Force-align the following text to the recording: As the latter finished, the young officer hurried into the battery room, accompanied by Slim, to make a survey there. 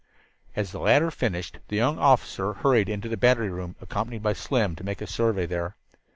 As 0.55 0.71
the 0.71 0.79
latter 0.79 1.11
finished, 1.11 1.59
the 1.67 1.75
young 1.75 1.99
officer 1.99 2.53
hurried 2.53 2.89
into 2.89 3.07
the 3.07 3.17
battery 3.17 3.51
room, 3.51 3.75
accompanied 3.79 4.23
by 4.23 4.33
Slim, 4.33 4.75
to 4.77 4.83
make 4.83 4.99
a 4.99 5.05
survey 5.05 5.45
there. 5.45 5.75